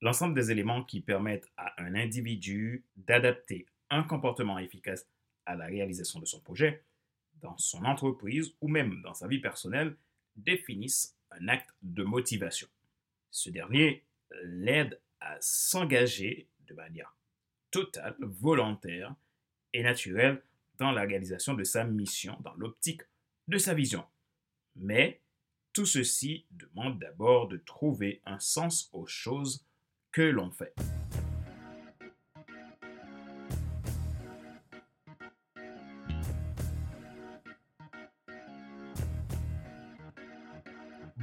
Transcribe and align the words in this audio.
l'ensemble 0.00 0.34
des 0.34 0.50
éléments 0.50 0.84
qui 0.84 1.00
permettent 1.00 1.50
à 1.56 1.80
un 1.82 1.94
individu 1.94 2.84
d'adapter 2.96 3.66
un 3.90 4.02
comportement 4.02 4.58
efficace 4.58 5.06
à 5.46 5.56
la 5.56 5.66
réalisation 5.66 6.20
de 6.20 6.26
son 6.26 6.40
projet, 6.40 6.82
dans 7.40 7.56
son 7.58 7.84
entreprise 7.84 8.52
ou 8.60 8.68
même 8.68 9.00
dans 9.02 9.14
sa 9.14 9.28
vie 9.28 9.40
personnelle, 9.40 9.96
définissent 10.36 11.16
un 11.30 11.48
acte 11.48 11.70
de 11.82 12.04
motivation. 12.04 12.68
Ce 13.30 13.50
dernier 13.50 14.04
l'aide 14.42 15.00
à 15.20 15.36
s'engager 15.40 16.48
de 16.66 16.74
manière 16.74 17.14
totale, 17.70 18.16
volontaire 18.20 19.14
et 19.72 19.82
naturelle 19.82 20.42
dans 20.78 20.92
la 20.92 21.02
réalisation 21.02 21.54
de 21.54 21.64
sa 21.64 21.84
mission, 21.84 22.36
dans 22.40 22.54
l'optique 22.54 23.02
de 23.48 23.58
sa 23.58 23.74
vision. 23.74 24.04
Mais 24.76 25.20
tout 25.72 25.86
ceci 25.86 26.46
demande 26.50 26.98
d'abord 26.98 27.48
de 27.48 27.56
trouver 27.56 28.22
un 28.24 28.38
sens 28.38 28.88
aux 28.92 29.06
choses 29.06 29.64
que 30.12 30.22
l'on 30.22 30.50
fait. 30.50 30.74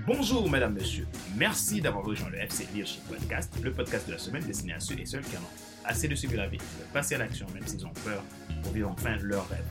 Bonjour, 0.07 0.47
mesdames, 0.51 0.73
messieurs. 0.73 1.07
Merci 1.35 1.81
d'avoir 1.81 2.05
rejoint 2.05 2.29
le 2.29 2.37
FC 2.37 2.67
Leadership 2.71 3.03
Podcast, 3.07 3.51
le 3.63 3.71
podcast 3.71 4.05
de 4.05 4.11
la 4.11 4.19
semaine 4.19 4.43
destiné 4.43 4.73
à 4.73 4.79
ceux 4.79 4.99
et 4.99 5.05
celles 5.05 5.23
qui 5.23 5.35
en 5.35 5.39
ont 5.39 5.83
assez 5.83 6.07
de 6.07 6.13
suivre 6.13 6.35
la 6.35 6.47
vie, 6.47 6.59
de 6.59 6.93
passer 6.93 7.15
à 7.15 7.17
l'action 7.17 7.47
même 7.55 7.65
s'ils 7.65 7.85
ont 7.87 7.93
peur 8.03 8.23
pour 8.61 8.71
vivre 8.71 8.91
enfin 8.91 9.17
leur 9.17 9.47
rêve. 9.49 9.65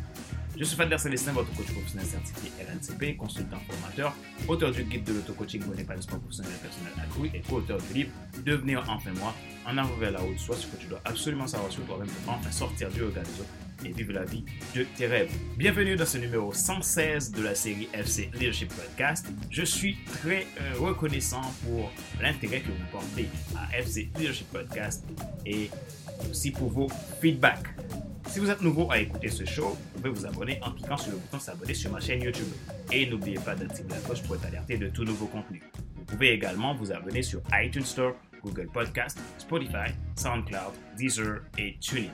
Je 0.57 0.63
suis 0.63 0.77
Fadler 0.77 0.99
Célestin, 0.99 1.33
votre 1.33 1.53
coach 1.57 1.67
professionnel 1.73 2.07
certifié 2.07 2.53
RNCP, 2.63 3.17
consultant 3.17 3.59
formateur, 3.69 4.15
auteur 4.47 4.71
du 4.71 4.85
guide 4.85 5.03
de 5.03 5.15
l'auto-coaching 5.15 5.61
de 5.61 6.01
sport 6.01 6.21
professionnel 6.21 6.53
et 6.55 6.63
personnel 6.63 6.93
accru 7.03 7.30
et 7.35 7.41
co-auteur 7.41 7.79
du 7.79 7.95
livre 7.95 8.11
Devenir 8.47 8.85
enfin 8.89 9.11
moi, 9.19 9.35
en 9.67 9.77
arrivant 9.77 9.97
vers 9.97 10.13
la 10.13 10.23
haute 10.23 10.39
soit 10.39 10.55
ce 10.55 10.69
que 10.69 10.77
tu 10.77 10.87
dois 10.87 11.01
absolument 11.05 11.49
savoir 11.49 11.73
sur 11.73 11.85
toi-même 11.87 12.07
pour 12.07 12.35
enfin 12.35 12.53
sortir 12.53 12.88
du 12.91 13.02
regard 13.02 13.24
des 13.24 13.41
autres 13.41 13.51
et 13.85 13.91
vivre 13.91 14.13
la 14.13 14.24
vie 14.24 14.45
de 14.77 14.85
tes 14.96 15.09
rêves. 15.09 15.33
Bienvenue 15.57 15.96
dans 15.96 16.07
ce 16.07 16.19
numéro 16.19 16.52
116 16.52 17.33
de 17.33 17.43
la 17.43 17.57
série 17.57 17.89
FC 17.93 18.30
Leadership 18.35 18.73
Podcast. 18.73 19.27
Je 19.51 19.65
suis 19.65 19.96
très 20.05 20.46
euh, 20.61 20.79
reconnaissant 20.79 21.43
pour 21.65 21.91
l'intérêt 22.23 22.61
que 22.61 22.68
vous 22.68 22.87
portez 22.93 23.29
à 23.57 23.77
FC 23.77 24.09
Leadership 24.16 24.46
Podcast 24.52 25.05
et 25.45 25.68
aussi 26.30 26.52
pour 26.52 26.71
vos 26.71 26.89
feedbacks. 27.21 27.66
Si 28.35 28.40
vous 28.40 28.51
êtes 28.51 28.63
nouveau 28.63 28.90
à 28.90 28.99
écouter 28.99 29.29
ce 29.29 29.45
show, 29.45 29.79
vous 29.95 30.01
pouvez 30.01 30.10
vous 30.10 30.27
abonner 30.27 30.59
en 30.60 30.73
cliquant 30.73 30.96
sur 30.96 31.13
le 31.13 31.18
bouton 31.18 31.38
s'abonner 31.38 31.73
sur 31.73 31.93
ma 31.93 32.01
chaîne 32.01 32.21
YouTube. 32.21 32.49
Et 32.90 33.07
n'oubliez 33.07 33.38
pas 33.38 33.54
d'activer 33.54 33.90
la 33.90 33.99
cloche 33.99 34.24
pour 34.24 34.35
être 34.35 34.46
alerté 34.46 34.77
de 34.77 34.88
tout 34.88 35.04
nouveau 35.04 35.27
contenu. 35.27 35.63
Vous 35.95 36.02
pouvez 36.04 36.32
également 36.32 36.74
vous 36.74 36.90
abonner 36.90 37.23
sur 37.23 37.40
iTunes 37.52 37.85
Store, 37.85 38.15
Google 38.43 38.66
Podcast, 38.73 39.21
Spotify, 39.38 39.95
SoundCloud, 40.16 40.74
Deezer 40.96 41.43
et 41.59 41.77
TuneIn. 41.79 42.10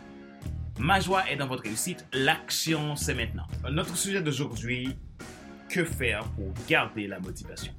Ma 0.78 1.00
joie 1.00 1.26
est 1.26 1.36
dans 1.36 1.46
votre 1.46 1.62
réussite. 1.62 2.04
L'action, 2.12 2.96
c'est 2.96 3.14
maintenant. 3.14 3.46
Notre 3.70 3.96
sujet 3.96 4.20
d'aujourd'hui, 4.20 4.98
que 5.70 5.86
faire 5.86 6.24
pour 6.32 6.52
garder 6.68 7.06
la 7.06 7.18
motivation? 7.18 7.72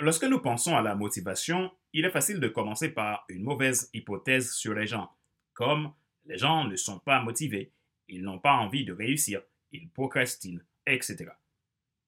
Lorsque 0.00 0.24
nous 0.24 0.40
pensons 0.40 0.76
à 0.76 0.82
la 0.82 0.94
motivation, 0.94 1.70
il 1.92 2.04
est 2.04 2.10
facile 2.10 2.40
de 2.40 2.48
commencer 2.48 2.88
par 2.88 3.24
une 3.28 3.42
mauvaise 3.42 3.90
hypothèse 3.92 4.52
sur 4.52 4.74
les 4.74 4.86
gens, 4.86 5.10
comme 5.52 5.92
les 6.26 6.38
gens 6.38 6.64
ne 6.64 6.76
sont 6.76 6.98
pas 6.98 7.22
motivés, 7.22 7.72
ils 8.08 8.22
n'ont 8.22 8.38
pas 8.38 8.54
envie 8.54 8.84
de 8.84 8.92
réussir, 8.92 9.42
ils 9.72 9.88
procrastinent, 9.90 10.64
etc. 10.86 11.26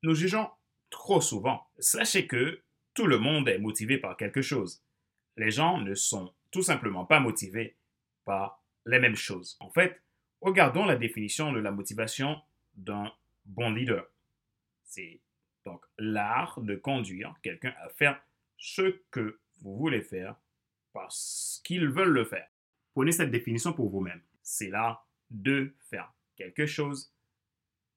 Nous 0.03 0.15
jugeons 0.15 0.49
trop 0.91 1.21
souvent. 1.21 1.67
Sachez 1.79 2.27
que 2.27 2.61
tout 2.95 3.07
le 3.07 3.19
monde 3.19 3.49
est 3.49 3.59
motivé 3.59 3.99
par 3.99 4.17
quelque 4.17 4.43
chose 4.43 4.83
les 5.37 5.51
gens 5.51 5.79
ne 5.79 5.95
sont 5.95 6.33
tout 6.51 6.63
simplement 6.63 7.05
pas 7.05 7.21
motivés 7.21 7.77
par 8.25 8.63
les 8.87 8.99
mêmes 8.99 9.17
choses. 9.17 9.57
En 9.61 9.71
fait, 9.71 10.01
regardons 10.41 10.85
la 10.85 10.97
définition 10.97 11.53
de 11.53 11.61
la 11.61 11.71
motivation 11.71 12.41
d'un 12.75 13.13
bon 13.45 13.71
leader. 13.71 14.07
C'est 14.85 15.21
donc 15.65 15.85
l'art 15.99 16.61
de 16.61 16.75
conduire 16.75 17.35
quelqu'un 17.43 17.75
à 17.81 17.89
faire 17.91 18.21
ce 18.57 18.99
que 19.11 19.39
vous 19.61 19.77
voulez 19.77 20.03
faire 20.03 20.37
parce 20.93 21.61
qu'ils 21.65 21.89
veulent 21.89 22.13
le 22.13 22.25
faire. 22.25 22.49
Prenez 22.95 23.13
cette 23.13 23.31
définition 23.31 23.73
pour 23.73 23.89
vous-même. 23.89 24.21
C'est 24.43 24.69
l'art 24.69 25.09
de 25.31 25.75
faire 25.91 26.13
quelque 26.37 26.67
chose 26.67 27.13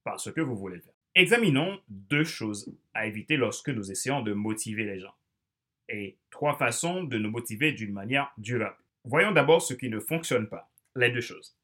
parce 0.03 0.31
que 0.31 0.41
vous 0.41 0.55
voulez 0.55 0.77
le 0.77 0.81
faire. 0.81 0.93
Examinons 1.15 1.81
deux 1.87 2.23
choses 2.23 2.73
à 2.93 3.07
éviter 3.07 3.37
lorsque 3.37 3.69
nous 3.69 3.91
essayons 3.91 4.21
de 4.21 4.33
motiver 4.33 4.83
les 4.83 4.99
gens 4.99 5.15
et 5.89 6.17
trois 6.29 6.57
façons 6.57 7.03
de 7.03 7.17
nous 7.17 7.29
motiver 7.29 7.71
d'une 7.71 7.93
manière 7.93 8.33
durable. 8.37 8.77
Voyons 9.03 9.31
d'abord 9.31 9.61
ce 9.61 9.73
qui 9.73 9.89
ne 9.89 9.99
fonctionne 9.99 10.47
pas. 10.47 10.69
Les 10.95 11.11
deux 11.11 11.21
choses. 11.21 11.57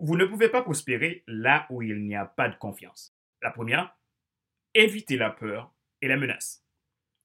Vous 0.00 0.16
ne 0.16 0.24
pouvez 0.24 0.48
pas 0.48 0.62
prospérer 0.62 1.22
là 1.26 1.66
où 1.70 1.82
il 1.82 2.04
n'y 2.04 2.16
a 2.16 2.24
pas 2.24 2.48
de 2.48 2.56
confiance. 2.56 3.14
La 3.42 3.50
première, 3.50 3.96
évitez 4.74 5.16
la 5.16 5.30
peur 5.30 5.72
et 6.00 6.08
la 6.08 6.16
menace. 6.16 6.64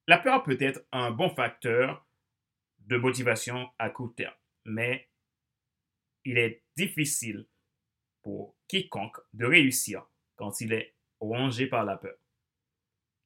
La 0.08 0.18
peur 0.18 0.44
peut 0.44 0.58
être 0.60 0.86
un 0.92 1.12
bon 1.12 1.30
facteur 1.30 2.08
de 2.80 2.98
motivation 2.98 3.70
à 3.78 3.90
court 3.90 4.16
terme, 4.16 4.34
mais 4.66 5.10
il 6.26 6.38
est 6.38 6.64
difficile 6.76 7.48
pour 8.22 8.56
quiconque 8.68 9.18
de 9.34 9.46
réussir 9.46 10.06
quand 10.36 10.62
il 10.62 10.74
est 10.74 10.96
rongé 11.20 11.68
par 11.68 11.84
la 11.84 11.98
peur. 11.98 12.18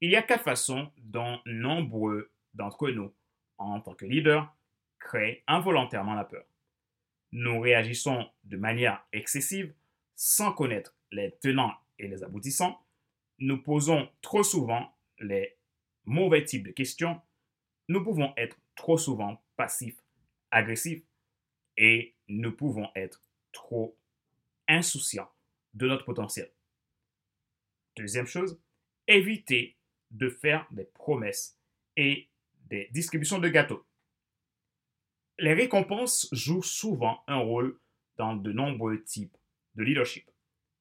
Il 0.01 0.12
y 0.12 0.16
a 0.16 0.22
quatre 0.22 0.44
façons 0.44 0.91
dont 0.97 1.39
nombreux 1.45 2.31
d'entre 2.53 2.89
nous, 2.89 3.13
en 3.57 3.79
tant 3.79 3.95
que 3.95 4.06
leader, 4.06 4.53
créent 5.00 5.44
involontairement 5.47 6.13
la 6.13 6.25
peur. 6.25 6.45
Nous 7.31 7.59
réagissons 7.59 8.29
de 8.44 8.57
manière 8.57 9.06
excessive 9.12 9.73
sans 10.16 10.51
connaître 10.51 10.95
les 11.12 11.31
tenants 11.41 11.73
et 12.00 12.07
les 12.07 12.23
aboutissants. 12.23 12.79
Nous 13.39 13.61
posons 13.61 14.09
trop 14.21 14.44
souvent 14.44 14.95
les 15.19 15.57
mauvais 16.05 16.44
types 16.44 16.66
de 16.66 16.71
questions. 16.71 17.21
Nous 17.88 18.03
pouvons 18.03 18.33
être 18.38 18.57
trop 18.75 18.97
souvent 18.97 19.41
passifs, 19.55 20.01
agressifs 20.51 21.03
et 21.77 22.16
nous 22.27 22.51
pouvons 22.51 22.89
être 22.95 23.21
trop 23.51 23.97
insouciants 24.67 25.29
de 25.73 25.88
notre 25.88 26.05
potentiel. 26.05 26.51
Deuxième 27.95 28.27
chose, 28.27 28.59
évitez 29.07 29.77
de 30.11 30.29
faire 30.29 30.67
des 30.71 30.85
promesses 30.85 31.59
et 31.97 32.29
des 32.67 32.89
distributions 32.91 33.39
de 33.39 33.50
gâteaux. 33.50 33.85
Les 35.39 35.53
récompenses 35.53 36.29
jouent 36.31 36.63
souvent 36.63 37.23
un 37.27 37.38
rôle 37.38 37.79
dans 38.17 38.35
de 38.35 38.51
nombreux 38.51 39.03
types 39.03 39.38
de 39.75 39.83
leadership, 39.83 40.29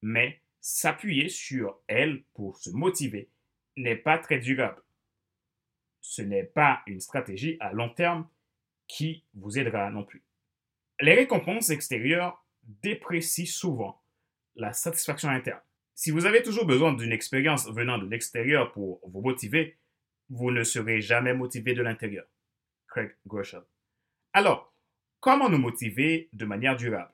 mais 0.01 0.42
s'appuyer 0.63 1.27
sur 1.27 1.77
elles 1.87 2.23
pour 2.33 2.57
se 2.57 2.69
motiver 2.69 3.29
n'est 3.75 3.97
pas 3.97 4.17
très 4.17 4.39
durable. 4.39 4.81
Ce 5.99 6.21
n'est 6.21 6.45
pas 6.45 6.81
une 6.87 7.01
stratégie 7.01 7.57
à 7.59 7.73
long 7.73 7.89
terme 7.89 8.27
qui 8.87 9.25
vous 9.33 9.59
aidera 9.59 9.91
non 9.91 10.05
plus. 10.05 10.23
Les 11.01 11.15
récompenses 11.15 11.69
extérieures 11.69 12.45
déprécient 12.81 13.45
souvent 13.45 14.01
la 14.55 14.71
satisfaction 14.71 15.27
interne. 15.29 15.59
Si 15.95 16.11
vous 16.11 16.25
avez 16.25 16.41
toujours 16.41 16.65
besoin 16.65 16.93
d'une 16.93 17.11
expérience 17.11 17.69
venant 17.69 17.97
de 17.97 18.07
l'extérieur 18.07 18.71
pour 18.71 19.01
vous 19.05 19.21
motiver, 19.21 19.77
vous 20.29 20.51
ne 20.51 20.63
serez 20.63 21.01
jamais 21.01 21.33
motivé 21.33 21.73
de 21.73 21.81
l'intérieur. 21.81 22.25
Craig 22.87 23.17
Groeschel. 23.27 23.63
Alors, 24.31 24.73
comment 25.19 25.49
nous 25.49 25.57
motiver 25.57 26.29
de 26.31 26.45
manière 26.45 26.77
durable? 26.77 27.11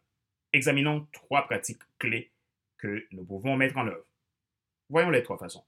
Examinons 0.54 1.08
trois 1.12 1.48
pratiques 1.48 1.82
clés 1.98 2.32
que 2.80 3.06
nous 3.12 3.24
pouvons 3.24 3.56
mettre 3.56 3.78
en 3.78 3.88
œuvre. 3.88 4.06
Voyons 4.90 5.12
les 5.12 5.22
trois 5.22 5.38
façons. 5.38 5.64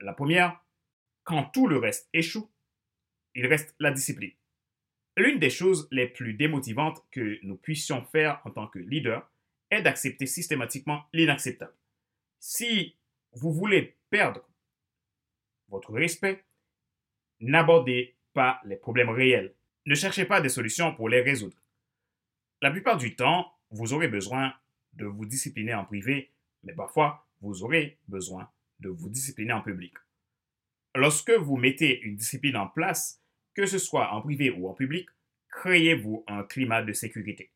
La 0.00 0.12
première, 0.12 0.64
quand 1.24 1.44
tout 1.44 1.66
le 1.66 1.78
reste 1.78 2.08
échoue, 2.12 2.48
il 3.34 3.46
reste 3.46 3.74
la 3.78 3.90
discipline. 3.90 4.32
L'une 5.16 5.38
des 5.38 5.50
choses 5.50 5.88
les 5.90 6.06
plus 6.06 6.34
démotivantes 6.34 7.04
que 7.10 7.38
nous 7.42 7.56
puissions 7.56 8.04
faire 8.04 8.40
en 8.44 8.50
tant 8.50 8.66
que 8.66 8.78
leader 8.78 9.28
est 9.70 9.82
d'accepter 9.82 10.26
systématiquement 10.26 11.04
l'inacceptable. 11.12 11.74
Si 12.40 12.96
vous 13.32 13.52
voulez 13.52 13.96
perdre 14.10 14.48
votre 15.68 15.92
respect, 15.92 16.44
n'abordez 17.40 18.14
pas 18.32 18.60
les 18.64 18.76
problèmes 18.76 19.10
réels. 19.10 19.54
Ne 19.86 19.94
cherchez 19.94 20.24
pas 20.24 20.40
des 20.40 20.48
solutions 20.48 20.94
pour 20.94 21.08
les 21.08 21.20
résoudre. 21.20 21.56
La 22.60 22.70
plupart 22.70 22.96
du 22.96 23.16
temps, 23.16 23.52
vous 23.70 23.92
aurez 23.92 24.08
besoin 24.08 24.54
de 24.94 25.06
vous 25.06 25.26
discipliner 25.26 25.74
en 25.74 25.84
privé, 25.84 26.32
mais 26.62 26.74
parfois, 26.74 27.26
vous 27.40 27.62
aurez 27.62 27.98
besoin 28.08 28.50
de 28.80 28.88
vous 28.88 29.08
discipliner 29.08 29.52
en 29.52 29.62
public. 29.62 29.94
Lorsque 30.94 31.30
vous 31.30 31.56
mettez 31.56 32.00
une 32.02 32.16
discipline 32.16 32.56
en 32.56 32.68
place, 32.68 33.22
que 33.54 33.66
ce 33.66 33.78
soit 33.78 34.12
en 34.12 34.22
privé 34.22 34.50
ou 34.50 34.68
en 34.68 34.74
public, 34.74 35.08
créez-vous 35.50 36.24
un 36.26 36.44
climat 36.44 36.82
de 36.82 36.92
sécurité. 36.92 37.50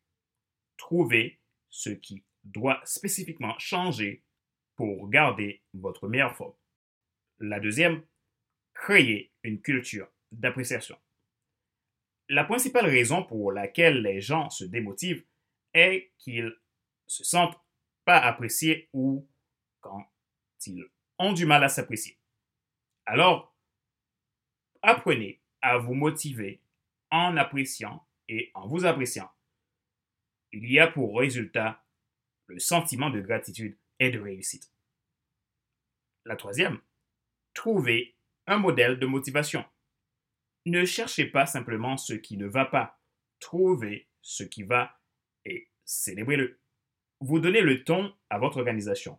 Trouvez 0.77 1.39
ce 1.69 1.89
qui 1.89 2.23
doit 2.43 2.81
spécifiquement 2.85 3.57
changer 3.59 4.23
pour 4.75 5.09
garder 5.09 5.61
votre 5.73 6.07
meilleure 6.07 6.35
forme. 6.35 6.53
La 7.39 7.59
deuxième, 7.59 8.03
créer 8.73 9.31
une 9.43 9.61
culture 9.61 10.07
d'appréciation. 10.31 10.97
La 12.29 12.43
principale 12.43 12.85
raison 12.85 13.23
pour 13.23 13.51
laquelle 13.51 14.01
les 14.01 14.21
gens 14.21 14.49
se 14.49 14.65
démotivent 14.65 15.25
est 15.73 16.11
qu'ils 16.17 16.55
se 17.07 17.23
sentent 17.23 17.57
pas 18.05 18.19
appréciés 18.19 18.89
ou 18.93 19.27
quand 19.81 20.05
ils 20.65 20.85
ont 21.19 21.33
du 21.33 21.45
mal 21.45 21.63
à 21.63 21.69
s'apprécier. 21.69 22.19
Alors, 23.05 23.55
apprenez 24.81 25.41
à 25.61 25.77
vous 25.77 25.93
motiver 25.93 26.61
en 27.09 27.37
appréciant 27.37 28.05
et 28.27 28.51
en 28.53 28.67
vous 28.67 28.85
appréciant. 28.85 29.29
Il 30.51 30.71
y 30.71 30.79
a 30.79 30.87
pour 30.87 31.17
résultat 31.17 31.83
le 32.47 32.59
sentiment 32.59 33.09
de 33.09 33.21
gratitude 33.21 33.77
et 33.99 34.09
de 34.11 34.19
réussite. 34.19 34.71
La 36.25 36.35
troisième, 36.35 36.79
trouvez 37.53 38.15
un 38.45 38.57
modèle 38.57 38.99
de 38.99 39.05
motivation. 39.05 39.65
Ne 40.65 40.85
cherchez 40.85 41.25
pas 41.25 41.45
simplement 41.45 41.97
ce 41.97 42.13
qui 42.13 42.37
ne 42.37 42.47
va 42.47 42.65
pas. 42.65 42.99
Trouvez 43.39 44.09
ce 44.21 44.43
qui 44.43 44.63
va 44.63 44.99
et 45.45 45.69
célébrez-le. 45.85 46.59
Vous 47.19 47.39
donnez 47.39 47.61
le 47.61 47.83
ton 47.83 48.13
à 48.29 48.37
votre 48.37 48.57
organisation. 48.57 49.17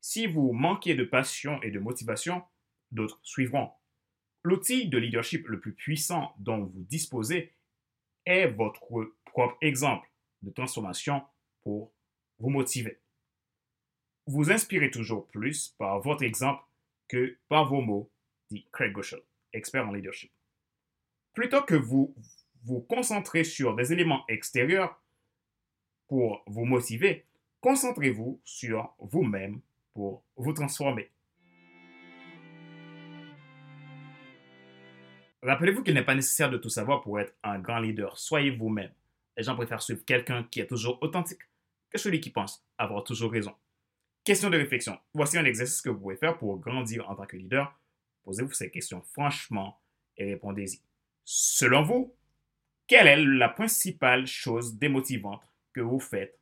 Si 0.00 0.26
vous 0.26 0.52
manquez 0.52 0.94
de 0.94 1.04
passion 1.04 1.62
et 1.62 1.70
de 1.70 1.78
motivation, 1.78 2.42
d'autres 2.90 3.20
suivront. 3.22 3.70
L'outil 4.42 4.88
de 4.88 4.98
leadership 4.98 5.48
le 5.48 5.58
plus 5.58 5.72
puissant 5.72 6.34
dont 6.38 6.64
vous 6.64 6.84
disposez 6.84 7.54
est 8.26 8.48
votre 8.48 8.80
propre 9.24 9.56
exemple 9.62 10.10
de 10.42 10.50
transformation 10.50 11.22
pour 11.62 11.92
vous 12.38 12.50
motiver. 12.50 13.00
Vous 14.26 14.50
inspirez 14.50 14.90
toujours 14.90 15.26
plus 15.28 15.74
par 15.78 16.00
votre 16.00 16.22
exemple 16.22 16.62
que 17.08 17.38
par 17.48 17.66
vos 17.66 17.80
mots, 17.80 18.10
dit 18.50 18.66
Craig 18.72 18.92
Goschel, 18.92 19.22
expert 19.54 19.88
en 19.88 19.92
leadership. 19.92 20.30
Plutôt 21.32 21.62
que 21.62 21.74
vous 21.74 22.14
vous 22.64 22.80
concentrez 22.80 23.44
sur 23.44 23.74
des 23.74 23.92
éléments 23.92 24.24
extérieurs 24.28 25.02
pour 26.08 26.42
vous 26.46 26.64
motiver, 26.66 27.24
concentrez-vous 27.60 28.40
sur 28.44 28.94
vous-même 28.98 29.60
pour 29.94 30.24
vous 30.36 30.52
transformer. 30.52 31.10
Rappelez-vous 35.42 35.82
qu'il 35.82 35.94
n'est 35.94 36.04
pas 36.04 36.14
nécessaire 36.14 36.50
de 36.50 36.58
tout 36.58 36.68
savoir 36.68 37.00
pour 37.00 37.20
être 37.20 37.34
un 37.44 37.58
grand 37.58 37.78
leader. 37.78 38.18
Soyez 38.18 38.50
vous-même. 38.50 38.92
Les 39.36 39.44
gens 39.44 39.54
préfèrent 39.54 39.82
suivre 39.82 40.04
quelqu'un 40.04 40.42
qui 40.50 40.60
est 40.60 40.66
toujours 40.66 40.98
authentique 41.00 41.42
que 41.90 41.98
celui 41.98 42.20
qui 42.20 42.30
pense 42.30 42.64
avoir 42.76 43.04
toujours 43.04 43.30
raison. 43.30 43.54
Question 44.24 44.50
de 44.50 44.58
réflexion. 44.58 44.98
Voici 45.14 45.38
un 45.38 45.44
exercice 45.44 45.80
que 45.80 45.90
vous 45.90 46.00
pouvez 46.00 46.16
faire 46.16 46.36
pour 46.36 46.58
grandir 46.58 47.08
en 47.08 47.14
tant 47.14 47.24
que 47.24 47.36
leader. 47.36 47.72
Posez-vous 48.24 48.52
ces 48.52 48.70
questions 48.70 49.00
franchement 49.00 49.80
et 50.16 50.24
répondez-y. 50.24 50.82
Selon 51.24 51.82
vous, 51.82 52.14
quelle 52.86 53.06
est 53.06 53.24
la 53.24 53.48
principale 53.48 54.26
chose 54.26 54.76
démotivante 54.76 55.42
que 55.72 55.80
vous 55.80 56.00
faites 56.00 56.37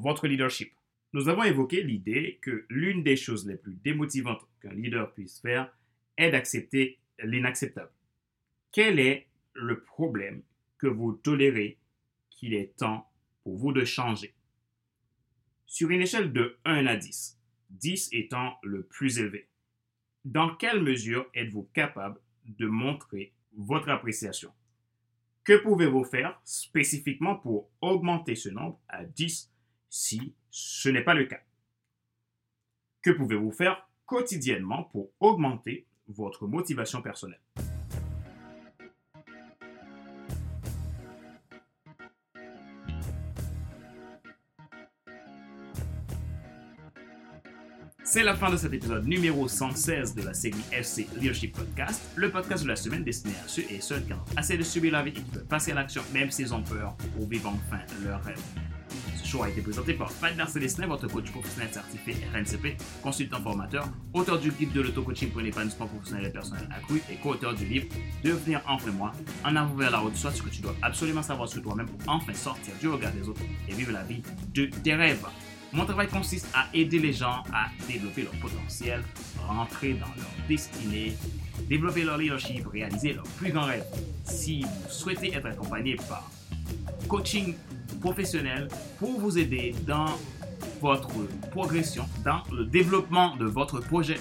votre 0.00 0.26
leadership? 0.26 0.72
Nous 1.12 1.28
avons 1.28 1.42
évoqué 1.42 1.82
l'idée 1.82 2.38
que 2.40 2.64
l'une 2.70 3.02
des 3.02 3.16
choses 3.16 3.46
les 3.46 3.56
plus 3.56 3.74
démotivantes 3.74 4.46
qu'un 4.60 4.72
leader 4.72 5.12
puisse 5.12 5.40
faire 5.40 5.72
est 6.16 6.30
d'accepter 6.30 6.98
l'inacceptable. 7.22 7.92
Quel 8.72 8.98
est 8.98 9.28
le 9.52 9.82
problème 9.82 10.42
que 10.78 10.86
vous 10.86 11.12
tolérez 11.12 11.78
qu'il 12.30 12.54
est 12.54 12.76
temps 12.76 13.10
pour 13.42 13.56
vous 13.58 13.72
de 13.72 13.84
changer? 13.84 14.34
Sur 15.66 15.90
une 15.90 16.00
échelle 16.00 16.32
de 16.32 16.56
1 16.64 16.86
à 16.86 16.96
10, 16.96 17.38
10 17.70 18.08
étant 18.12 18.56
le 18.62 18.82
plus 18.82 19.18
élevé, 19.18 19.48
dans 20.24 20.54
quelle 20.54 20.82
mesure 20.82 21.26
êtes-vous 21.34 21.68
capable 21.74 22.20
de 22.46 22.66
montrer 22.66 23.32
votre 23.56 23.90
appréciation? 23.90 24.52
Que 25.44 25.58
pouvez-vous 25.58 26.04
faire 26.04 26.40
spécifiquement 26.44 27.34
pour 27.36 27.68
augmenter 27.80 28.34
ce 28.34 28.48
nombre 28.48 28.80
à 28.88 29.04
10 29.04 29.51
si 29.92 30.32
ce 30.50 30.88
n'est 30.88 31.04
pas 31.04 31.12
le 31.12 31.26
cas? 31.26 31.40
Que 33.02 33.10
pouvez-vous 33.10 33.52
faire 33.52 33.86
quotidiennement 34.06 34.84
pour 34.84 35.10
augmenter 35.20 35.86
votre 36.08 36.46
motivation 36.46 37.02
personnelle? 37.02 37.42
C'est 48.04 48.22
la 48.22 48.34
fin 48.34 48.50
de 48.50 48.56
cet 48.56 48.72
épisode 48.72 49.06
numéro 49.06 49.46
116 49.46 50.14
de 50.14 50.22
la 50.22 50.32
série 50.34 50.56
FC 50.72 51.06
Leadership 51.16 51.54
Podcast, 51.54 52.02
le 52.16 52.30
podcast 52.30 52.62
de 52.62 52.68
la 52.68 52.76
semaine 52.76 53.04
destiné 53.04 53.34
à 53.44 53.48
ceux 53.48 53.70
et 53.70 53.80
celles 53.80 54.06
qui 54.06 54.12
ont 54.14 54.24
assez 54.36 54.56
de 54.56 54.62
subir 54.62 54.92
la 54.92 55.02
vie 55.02 55.10
et 55.10 55.14
qui 55.14 55.30
veulent 55.32 55.46
passer 55.46 55.72
à 55.72 55.74
l'action 55.74 56.02
même 56.14 56.30
s'ils 56.30 56.54
ont 56.54 56.62
peur 56.62 56.96
pour 57.14 57.28
vivre 57.28 57.48
enfin 57.48 57.80
leur 58.04 58.22
rêve. 58.22 58.42
A 59.40 59.48
été 59.48 59.62
présenté 59.62 59.94
par 59.94 60.12
Fadler 60.12 60.44
Célestin, 60.46 60.86
votre 60.86 61.08
coach 61.08 61.30
professionnel 61.30 61.70
certifié 61.72 62.14
RNCP, 62.34 62.76
consultant 63.02 63.40
formateur, 63.40 63.88
auteur 64.12 64.38
du 64.38 64.52
guide 64.52 64.72
de 64.72 64.82
l'auto-coaching 64.82 65.30
pour 65.30 65.40
l'épanouissement 65.40 65.86
professionnel 65.86 66.26
et 66.26 66.30
personnel 66.30 66.68
accru 66.70 67.00
et 67.10 67.16
co-auteur 67.16 67.54
du 67.54 67.64
livre 67.64 67.86
Devenir 68.22 68.60
enfin 68.68 68.90
moi, 68.90 69.12
en 69.42 69.56
avant 69.56 69.74
vers 69.74 69.90
la 69.90 70.00
route, 70.00 70.14
soit 70.16 70.32
ce 70.32 70.42
que 70.42 70.50
tu 70.50 70.60
dois 70.60 70.74
absolument 70.82 71.22
savoir 71.22 71.48
sur 71.48 71.62
toi-même 71.62 71.86
pour 71.86 72.12
enfin 72.12 72.34
sortir 72.34 72.74
du 72.78 72.88
regard 72.88 73.10
des 73.12 73.26
autres 73.26 73.40
et 73.68 73.72
vivre 73.72 73.92
la 73.92 74.02
vie 74.02 74.22
de 74.52 74.66
tes 74.66 74.94
rêves. 74.94 75.24
Mon 75.72 75.86
travail 75.86 76.08
consiste 76.08 76.48
à 76.52 76.66
aider 76.74 76.98
les 76.98 77.14
gens 77.14 77.42
à 77.54 77.68
développer 77.88 78.24
leur 78.24 78.34
potentiel, 78.34 79.02
rentrer 79.48 79.94
dans 79.94 80.14
leur 80.14 80.46
destinée, 80.46 81.16
développer 81.70 82.04
leur 82.04 82.18
leadership, 82.18 82.66
réaliser 82.66 83.14
leurs 83.14 83.24
plus 83.38 83.50
grands 83.50 83.64
rêves. 83.64 83.86
Si 84.24 84.60
vous 84.60 84.90
souhaitez 84.90 85.32
être 85.32 85.46
accompagné 85.46 85.96
par 85.96 86.30
coaching 87.08 87.54
professionnel 88.02 88.68
pour 88.98 89.18
vous 89.18 89.38
aider 89.38 89.74
dans 89.86 90.18
votre 90.80 91.08
progression, 91.50 92.04
dans 92.24 92.42
le 92.52 92.64
développement 92.64 93.36
de 93.36 93.46
votre 93.46 93.80
projet, 93.80 94.18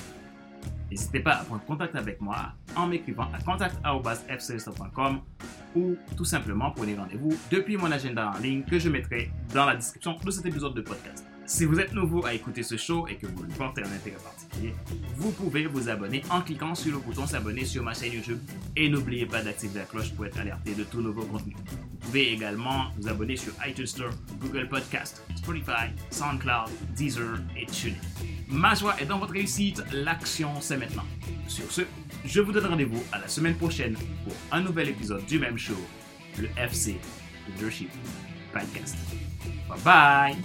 n'hésitez 0.90 1.20
pas 1.20 1.34
à 1.34 1.44
prendre 1.44 1.64
contact 1.66 1.96
avec 1.96 2.22
moi 2.22 2.54
en 2.76 2.88
m'écrivant 2.88 3.28
à 3.34 3.42
contact.fclista.com 3.42 5.22
ou 5.76 5.96
tout 6.16 6.26
simplement 6.26 6.72
prenez 6.72 6.96
rendez-vous 6.96 7.34
depuis 7.50 7.78
mon 7.78 7.92
agenda 7.92 8.32
en 8.36 8.40
ligne 8.40 8.64
que 8.64 8.78
je 8.78 8.90
mettrai 8.90 9.32
dans 9.54 9.66
la 9.66 9.76
description 9.76 10.18
de 10.24 10.32
cet 10.32 10.46
épisode 10.46 10.76
de 10.76 10.82
podcast. 10.82 11.31
Si 11.54 11.66
vous 11.66 11.82
êtes 11.82 11.92
nouveau 11.92 12.26
à 12.26 12.34
écouter 12.34 12.64
ce 12.64 12.78
show 12.78 13.06
et 13.10 13.16
que 13.18 13.28
vous 13.28 13.44
lui 13.44 13.52
portez 13.52 13.84
un 13.84 13.92
intérêt 13.92 14.18
particulier, 14.24 14.74
vous 15.18 15.32
pouvez 15.32 15.68
vous 15.68 15.90
abonner 15.90 16.24
en 16.30 16.40
cliquant 16.40 16.74
sur 16.76 16.94
le 16.94 17.00
bouton 17.00 17.28
s'abonner 17.28 17.66
sur 17.66 17.84
ma 17.84 17.94
chaîne 17.94 18.14
YouTube 18.14 18.40
et 18.78 18.88
n'oubliez 18.88 19.26
pas 19.26 19.42
d'activer 19.42 19.80
la 19.80 19.86
cloche 19.86 20.14
pour 20.14 20.26
être 20.26 20.40
alerté 20.40 20.74
de 20.74 20.86
tout 20.86 21.02
nouveau 21.02 21.24
contenu. 21.24 21.54
Vous 21.70 21.98
pouvez 22.00 22.32
également 22.32 22.86
vous 22.98 23.10
abonner 23.10 23.36
sur 23.36 23.52
iTunes 23.68 23.86
Store, 23.86 24.12
Google 24.40 24.70
Podcast, 24.70 25.24
Spotify, 25.36 25.92
SoundCloud, 26.10 26.70
Deezer 26.96 27.42
et 27.58 27.66
TuneIn. 27.66 27.98
Ma 28.48 28.74
joie 28.74 28.96
est 29.02 29.06
dans 29.06 29.20
votre 29.20 29.34
réussite, 29.34 29.84
l'action 29.92 30.62
c'est 30.62 30.78
maintenant. 30.78 31.06
Sur 31.50 31.70
ce, 31.70 31.82
je 32.24 32.40
vous 32.40 32.54
donne 32.54 32.68
rendez-vous 32.68 33.04
à 33.12 33.20
la 33.20 33.28
semaine 33.28 33.56
prochaine 33.56 33.96
pour 34.24 34.34
un 34.54 34.62
nouvel 34.62 34.88
épisode 34.88 35.26
du 35.26 35.38
même 35.38 35.58
show, 35.58 35.78
le 36.40 36.48
FC 36.56 36.96
Leadership 37.50 37.92
Podcast. 38.54 38.96
Bye 39.68 39.80
bye! 39.84 40.38